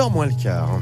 9h 0.00 0.12
moins 0.12 0.26
le 0.26 0.32
quart. 0.32 0.80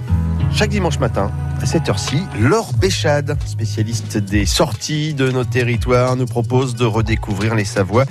Chaque 0.54 0.70
dimanche 0.70 1.00
matin, 1.00 1.32
à 1.60 1.66
cette 1.66 1.88
heure-ci, 1.88 2.22
Laure 2.40 2.72
Béchade, 2.74 3.36
spécialiste 3.44 4.16
des 4.16 4.46
sorties 4.46 5.12
de 5.12 5.30
nos 5.30 5.44
territoires, 5.44 6.14
nous 6.14 6.26
propose 6.26 6.76
de 6.76 6.84
redécouvrir 6.84 7.56
les 7.56 7.64
Savoies 7.64 8.04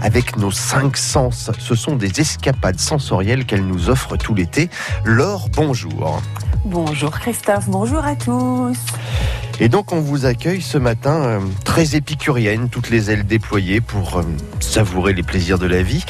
avec 0.00 0.38
nos 0.38 0.50
cinq 0.50 0.96
sens. 0.96 1.50
Ce 1.58 1.74
sont 1.74 1.96
des 1.96 2.18
escapades 2.20 2.80
sensorielles 2.80 3.44
qu'elle 3.44 3.66
nous 3.66 3.90
offre 3.90 4.16
tout 4.16 4.34
l'été. 4.34 4.70
Laure, 5.04 5.50
bonjour. 5.54 6.22
Bonjour 6.64 7.10
Christophe, 7.10 7.68
bonjour 7.68 8.02
à 8.02 8.16
tous. 8.16 8.78
Et 9.60 9.68
donc 9.68 9.92
on 9.92 10.00
vous 10.00 10.24
accueille 10.24 10.62
ce 10.62 10.78
matin 10.78 11.22
euh, 11.24 11.40
très 11.64 11.94
épicurienne, 11.94 12.70
toutes 12.70 12.88
les 12.88 13.10
ailes 13.10 13.26
déployées 13.26 13.82
pour 13.82 14.16
euh, 14.16 14.22
savourer 14.60 15.12
les 15.12 15.22
plaisirs 15.22 15.58
de 15.58 15.66
la 15.66 15.82
vie. 15.82 16.04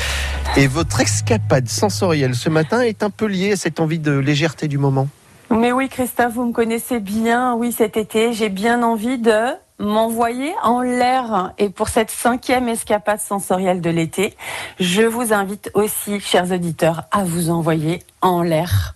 Et 0.57 0.69
votre 0.69 1.01
escapade 1.01 1.69
sensorielle 1.69 2.37
ce 2.37 2.49
matin 2.49 2.81
est 2.81 3.03
un 3.03 3.11
peu 3.11 3.27
liée 3.27 3.53
à 3.53 3.57
cette 3.57 3.81
envie 3.81 3.99
de 3.99 4.13
légèreté 4.13 4.69
du 4.69 4.79
moment. 4.79 5.09
Mais 5.51 5.73
oui 5.73 5.89
Christophe, 5.89 6.35
vous 6.35 6.45
me 6.45 6.53
connaissez 6.53 7.01
bien, 7.01 7.55
oui 7.55 7.73
cet 7.73 7.97
été 7.97 8.33
j'ai 8.33 8.51
bien 8.51 8.85
envie 8.85 9.19
de 9.19 9.49
m'envoyer 9.81 10.53
en 10.63 10.81
l'air. 10.81 11.53
Et 11.59 11.71
pour 11.71 11.89
cette 11.89 12.11
cinquième 12.11 12.69
escapade 12.69 13.19
sensorielle 13.19 13.81
de 13.81 13.91
l'été, 13.91 14.37
je 14.79 15.03
vous 15.03 15.33
invite 15.33 15.73
aussi, 15.75 16.21
chers 16.21 16.53
auditeurs, 16.53 17.03
à 17.11 17.25
vous 17.25 17.51
envoyer 17.51 18.05
en 18.21 18.43
l'air. 18.43 18.95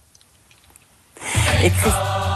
Et 1.65 1.71
Christophe... 1.71 2.28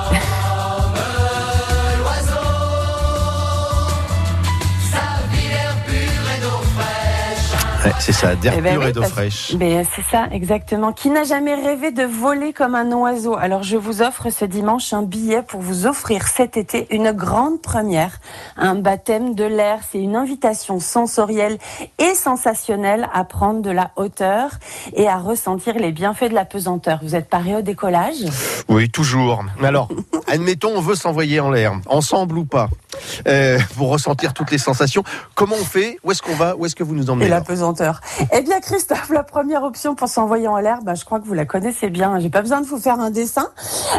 Ouais, 7.85 7.91
c'est 7.99 8.13
ça, 8.13 8.37
d'air 8.37 8.55
Eh 8.57 8.61
ben 8.61 8.75
pur 8.75 8.83
oui, 8.83 8.89
et 8.91 8.93
d'eau 8.93 9.03
fraîche. 9.03 9.57
Ben, 9.57 9.85
c'est 9.95 10.05
ça, 10.05 10.29
exactement. 10.31 10.93
Qui 10.93 11.11
n'a 11.11 11.25
jamais 11.25 11.55
rêvé 11.57 11.91
de 11.91 12.05
voler 12.05 12.53
comme 12.53 12.77
un 12.77 12.93
oiseau? 12.93 13.35
Alors, 13.37 13.65
je 13.65 13.77
vous 13.77 14.03
offre 14.03 14.31
ce 14.31 14.45
dimanche 14.45 14.93
un 14.93 15.03
billet 15.03 15.43
pour 15.43 15.61
vous 15.61 15.87
offrir 15.87 16.29
cet 16.29 16.57
été 16.57 16.87
une 16.95 17.11
grande 17.11 17.61
première, 17.61 18.21
un 18.57 18.77
baptême 18.77 19.35
de 19.35 19.43
l'air. 19.43 19.81
C'est 19.91 19.99
une 19.99 20.15
invitation 20.15 20.79
sensorielle 20.79 21.59
et 21.99 22.15
sensationnelle 22.15 23.09
à 23.13 23.25
prendre 23.25 23.63
de 23.63 23.71
la 23.71 23.91
hauteur 23.97 24.51
et 24.95 25.09
à 25.09 25.19
ressentir 25.19 25.75
les 25.75 25.91
bienfaits 25.91 26.29
de 26.31 26.35
la 26.35 26.45
pesanteur. 26.45 27.01
Vous 27.03 27.17
êtes 27.17 27.29
paré 27.29 27.57
au 27.57 27.63
décollage? 27.63 28.25
Oui, 28.69 28.91
toujours. 28.91 29.45
Alors, 29.61 29.89
admettons, 30.29 30.71
on 30.77 30.81
veut 30.81 30.95
s'envoyer 30.95 31.41
en 31.41 31.51
l'air, 31.51 31.73
ensemble 31.87 32.39
ou 32.39 32.45
pas, 32.45 32.69
euh, 33.27 33.59
pour 33.77 33.91
ressentir 33.91 34.35
toutes 34.35 34.51
les 34.51 34.59
sensations. 34.59 35.03
Comment 35.35 35.57
on 35.61 35.65
fait? 35.65 35.99
Où 36.05 36.13
est-ce 36.13 36.23
qu'on 36.23 36.35
va? 36.35 36.57
Où 36.57 36.67
est-ce 36.67 36.77
que 36.77 36.85
vous 36.85 36.95
nous 36.95 37.11
emmenez 37.11 37.27
Et 37.27 37.29
la 37.29 37.41
pesanteur. 37.41 38.01
Eh 38.33 38.41
bien, 38.43 38.61
Christophe, 38.61 39.11
la 39.11 39.23
première 39.23 39.63
option 39.63 39.95
pour 39.95 40.09
s'envoyer 40.09 40.49
en 40.49 40.59
l'air, 40.59 40.79
bah, 40.83 40.95
je 40.95 41.05
crois 41.05 41.21
que 41.21 41.27
vous 41.27 41.35
la 41.35 41.47
connaissez 41.47 41.91
bien. 41.91 42.19
J'ai 42.19 42.31
pas 42.31 42.43
besoin 42.43 42.61
de 42.61 42.67
vous 42.67 42.79
faire 42.79 43.01
un 43.01 43.11
dessin. 43.11 43.49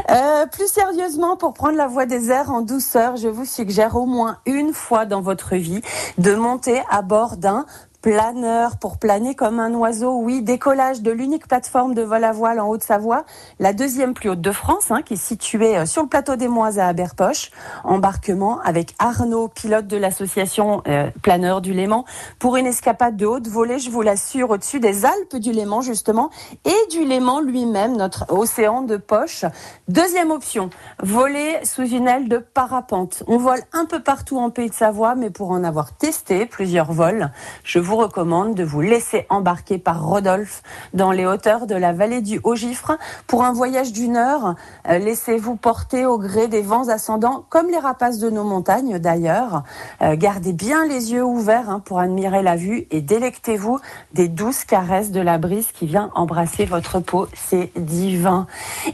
Euh, 0.09 0.45
plus 0.47 0.67
sérieusement, 0.67 1.37
pour 1.37 1.53
prendre 1.53 1.77
la 1.77 1.87
voie 1.87 2.05
des 2.05 2.31
airs 2.31 2.51
en 2.51 2.61
douceur, 2.61 3.17
je 3.17 3.27
vous 3.27 3.45
suggère 3.45 3.95
au 3.95 4.05
moins 4.05 4.37
une 4.45 4.73
fois 4.73 5.05
dans 5.05 5.21
votre 5.21 5.55
vie 5.55 5.81
de 6.17 6.35
monter 6.35 6.81
à 6.89 7.01
bord 7.01 7.37
d'un 7.37 7.65
planeur 8.03 8.75
pour 8.75 8.97
planer 8.97 9.33
comme 9.33 9.61
un 9.61 9.73
oiseau. 9.73 10.19
Oui, 10.19 10.41
décollage 10.41 11.01
de 11.01 11.09
l'unique 11.09 11.47
plateforme 11.47 11.93
de 11.93 12.01
vol 12.01 12.25
à 12.25 12.33
voile 12.33 12.59
en 12.59 12.67
Haute-Savoie, 12.67 13.23
la 13.59 13.71
deuxième 13.71 14.13
plus 14.13 14.29
haute 14.29 14.41
de 14.41 14.51
France, 14.51 14.91
hein, 14.91 15.01
qui 15.03 15.13
est 15.13 15.15
située 15.15 15.77
euh, 15.77 15.85
sur 15.85 16.03
le 16.03 16.09
plateau 16.09 16.35
des 16.35 16.49
Moises 16.49 16.79
à 16.79 16.87
Aberpoche. 16.87 17.49
Embarquement 17.85 18.59
avec 18.59 18.93
Arnaud, 18.99 19.47
pilote 19.47 19.87
de 19.87 19.95
l'association 19.95 20.83
euh, 20.89 21.09
Planeur 21.21 21.61
du 21.61 21.71
Léman, 21.71 22.03
pour 22.39 22.57
une 22.57 22.67
escapade 22.67 23.15
de 23.15 23.25
haute 23.25 23.47
volée, 23.47 23.79
je 23.79 23.89
vous 23.89 24.01
l'assure, 24.01 24.49
au-dessus 24.49 24.81
des 24.81 25.05
Alpes 25.05 25.37
du 25.37 25.53
Léman 25.53 25.79
justement, 25.79 26.29
et 26.65 26.91
du 26.91 27.05
Léman 27.05 27.39
lui-même, 27.39 27.95
notre 27.95 28.25
océan 28.27 28.81
de 28.81 28.97
poche. 28.97 29.45
Deuxième 29.87 30.31
option, 30.31 30.71
voler 31.01 31.57
sous 31.63 31.87
une 31.87 32.09
aile 32.09 32.27
de 32.27 32.39
parapente. 32.39 33.23
On 33.27 33.37
vole 33.37 33.61
un 33.71 33.85
peu 33.85 34.01
partout 34.01 34.39
en 34.39 34.49
Pays 34.49 34.69
de 34.69 34.75
Savoie, 34.75 35.15
mais 35.15 35.29
pour 35.29 35.51
en 35.51 35.63
avoir 35.63 35.95
testé 35.95 36.45
plusieurs 36.45 36.91
vols, 36.91 37.31
je 37.63 37.79
vous 37.79 37.92
recommande 37.95 38.55
de 38.55 38.63
vous 38.63 38.81
laisser 38.81 39.25
embarquer 39.29 39.77
par 39.77 40.05
Rodolphe 40.05 40.63
dans 40.93 41.11
les 41.11 41.25
hauteurs 41.25 41.67
de 41.67 41.75
la 41.75 41.93
vallée 41.93 42.21
du 42.21 42.39
Haut-Gifre. 42.43 42.97
Pour 43.27 43.43
un 43.43 43.53
voyage 43.53 43.91
d'une 43.91 44.17
heure, 44.17 44.55
euh, 44.89 44.97
laissez-vous 44.97 45.55
porter 45.55 46.05
au 46.05 46.17
gré 46.17 46.47
des 46.47 46.61
vents 46.61 46.89
ascendants, 46.89 47.45
comme 47.49 47.69
les 47.69 47.77
rapaces 47.77 48.19
de 48.19 48.29
nos 48.29 48.43
montagnes 48.43 48.99
d'ailleurs. 48.99 49.63
Euh, 50.01 50.15
gardez 50.15 50.53
bien 50.53 50.85
les 50.85 51.13
yeux 51.13 51.23
ouverts 51.23 51.69
hein, 51.69 51.81
pour 51.83 51.99
admirer 51.99 52.43
la 52.43 52.55
vue 52.55 52.87
et 52.91 53.01
délectez-vous 53.01 53.79
des 54.13 54.27
douces 54.27 54.65
caresses 54.65 55.11
de 55.11 55.21
la 55.21 55.37
brise 55.37 55.71
qui 55.71 55.85
vient 55.85 56.09
embrasser 56.15 56.65
votre 56.65 56.99
peau. 56.99 57.27
C'est 57.35 57.71
divin. 57.75 58.47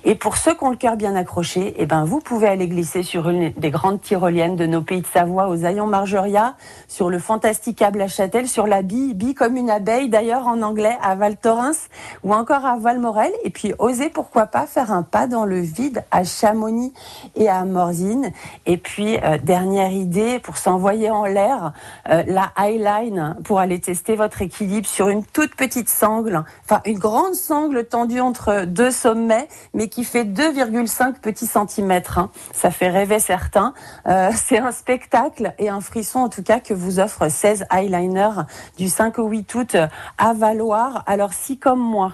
Et 0.03 0.15
pour 0.15 0.37
ceux 0.37 0.53
qui 0.53 0.63
ont 0.63 0.69
le 0.69 0.75
cœur 0.75 0.95
bien 0.95 1.15
accroché, 1.15 1.73
eh 1.77 1.85
ben, 1.85 2.03
vous 2.05 2.19
pouvez 2.19 2.47
aller 2.47 2.67
glisser 2.67 3.03
sur 3.03 3.29
une 3.29 3.51
des 3.51 3.71
grandes 3.71 4.01
tyroliennes 4.01 4.55
de 4.55 4.65
nos 4.65 4.81
pays 4.81 5.01
de 5.01 5.07
Savoie 5.07 5.49
aux 5.49 5.65
Aillons 5.65 5.87
Margeria, 5.87 6.55
sur 6.87 7.09
le 7.09 7.19
fantasticable 7.19 8.01
à 8.01 8.07
Châtel, 8.07 8.47
sur 8.47 8.67
la 8.67 8.83
bille, 8.89 9.13
bille 9.13 9.35
comme 9.35 9.55
une 9.55 9.69
abeille 9.69 10.09
d'ailleurs 10.09 10.47
en 10.47 10.63
anglais 10.63 10.97
à 11.03 11.13
Val 11.13 11.37
Thorens 11.37 11.87
ou 12.23 12.33
encore 12.33 12.65
à 12.65 12.77
Valmorel. 12.77 13.31
Et 13.43 13.51
puis 13.51 13.73
osez 13.77 14.09
pourquoi 14.09 14.47
pas 14.47 14.65
faire 14.65 14.91
un 14.91 15.03
pas 15.03 15.27
dans 15.27 15.45
le 15.45 15.59
vide 15.59 16.03
à 16.09 16.23
Chamonix 16.23 16.91
et 17.35 17.47
à 17.47 17.63
Morzine. 17.65 18.31
Et 18.65 18.77
puis 18.77 19.19
euh, 19.23 19.37
dernière 19.37 19.91
idée 19.91 20.39
pour 20.39 20.57
s'envoyer 20.57 21.11
en 21.11 21.25
l'air, 21.25 21.73
euh, 22.09 22.23
la 22.25 22.51
highline 22.57 23.35
pour 23.43 23.59
aller 23.59 23.79
tester 23.79 24.15
votre 24.15 24.41
équilibre 24.41 24.87
sur 24.87 25.09
une 25.09 25.23
toute 25.23 25.55
petite 25.55 25.89
sangle, 25.89 26.43
enfin 26.65 26.81
une 26.85 26.97
grande 26.97 27.35
sangle 27.35 27.85
tendue 27.85 28.21
entre 28.21 28.65
deux 28.65 28.91
sommets, 28.91 29.47
mais 29.75 29.87
qui 29.87 30.03
fait 30.03 30.23
2,5 30.23 31.19
petits 31.19 31.45
centimètres. 31.45 32.17
hein. 32.17 32.31
Ça 32.53 32.71
fait 32.71 32.89
rêver 32.89 33.19
certains. 33.19 33.73
Euh, 34.07 34.31
C'est 34.35 34.57
un 34.57 34.71
spectacle 34.71 35.53
et 35.59 35.69
un 35.69 35.81
frisson 35.81 36.19
en 36.19 36.29
tout 36.29 36.41
cas 36.41 36.59
que 36.59 36.73
vous 36.73 36.99
offre 36.99 37.29
16 37.29 37.65
eyeliners 37.71 38.45
du 38.79 38.87
5 38.87 39.19
au 39.19 39.27
8 39.27 39.55
août 39.55 39.77
à 40.17 40.33
Valoir. 40.33 41.03
Alors 41.05 41.33
si 41.33 41.57
comme 41.57 41.81
moi, 41.81 42.13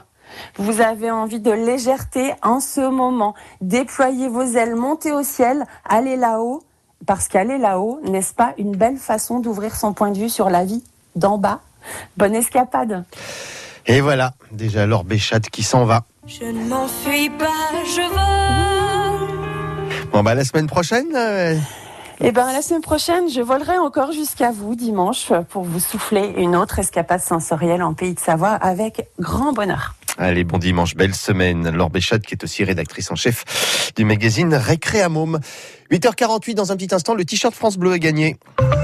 vous 0.57 0.81
avez 0.81 1.11
envie 1.11 1.39
de 1.39 1.51
légèreté 1.51 2.33
en 2.41 2.59
ce 2.59 2.81
moment, 2.81 3.35
déployez 3.61 4.27
vos 4.27 4.41
ailes, 4.41 4.75
montez 4.75 5.13
au 5.13 5.21
ciel, 5.21 5.65
allez 5.87 6.17
là-haut, 6.17 6.63
parce 7.05 7.27
qu'aller 7.27 7.59
là-haut, 7.59 7.99
n'est-ce 8.03 8.33
pas 8.33 8.53
une 8.57 8.75
belle 8.75 8.97
façon 8.97 9.39
d'ouvrir 9.39 9.75
son 9.75 9.93
point 9.93 10.09
de 10.09 10.17
vue 10.17 10.29
sur 10.29 10.49
la 10.49 10.65
vie 10.65 10.83
d'en 11.15 11.37
bas? 11.37 11.61
Bonne 12.17 12.33
escapade 12.33 13.05
Et 13.85 14.01
voilà, 14.01 14.33
déjà 14.51 14.87
Laure 14.87 15.03
Béchade 15.03 15.47
qui 15.49 15.61
s'en 15.61 15.85
va. 15.85 16.03
Je 16.25 16.45
ne 16.45 16.67
m'enfuis 16.67 17.29
pas, 17.29 17.45
je 17.85 18.01
vole. 18.09 18.25
Bon, 20.11 20.23
bah, 20.23 20.33
la 20.33 20.43
semaine 20.43 20.65
prochaine, 20.65 21.15
euh, 21.15 21.55
Eh 22.21 22.31
ben, 22.31 22.51
la 22.53 22.61
semaine 22.61 22.81
prochaine, 22.81 23.29
je 23.29 23.41
volerai 23.41 23.77
encore 23.77 24.13
jusqu'à 24.13 24.51
vous 24.51 24.75
dimanche 24.75 25.33
pour 25.49 25.63
vous 25.63 25.81
souffler 25.81 26.33
une 26.37 26.55
autre 26.55 26.79
escapade 26.79 27.19
sensorielle 27.19 27.83
en 27.83 27.93
Pays 27.93 28.13
de 28.13 28.19
Savoie 28.19 28.51
avec 28.51 29.09
grand 29.19 29.51
bonheur. 29.51 29.95
Allez, 30.17 30.45
bon 30.45 30.57
dimanche, 30.57 30.95
belle 30.95 31.13
semaine. 31.13 31.69
Laure 31.69 31.89
Béchade, 31.89 32.21
qui 32.21 32.35
est 32.35 32.43
aussi 32.43 32.63
rédactrice 32.63 33.11
en 33.11 33.15
chef 33.15 33.91
du 33.97 34.05
magazine 34.05 34.53
Récréamôme. 34.53 35.41
8h48, 35.91 36.53
dans 36.53 36.71
un 36.71 36.77
petit 36.77 36.95
instant, 36.95 37.15
le 37.15 37.25
t-shirt 37.25 37.53
France 37.53 37.77
Bleu 37.77 37.95
est 37.95 37.99
gagné. 37.99 38.37